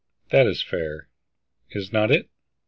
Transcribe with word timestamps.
That 0.31 0.47
is 0.47 0.63
fair, 0.63 1.09
is 1.69 1.93
not 1.93 2.09
it?" 2.09 2.27